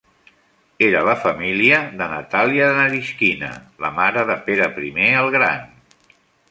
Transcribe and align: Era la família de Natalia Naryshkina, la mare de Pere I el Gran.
Era 0.85 1.03
la 1.07 1.13
família 1.25 1.81
de 2.01 2.07
Natalia 2.15 2.71
Naryshkina, 2.81 3.51
la 3.87 3.93
mare 4.01 4.29
de 4.33 4.43
Pere 4.49 4.73
I 4.91 5.13
el 5.23 5.35
Gran. 5.39 5.71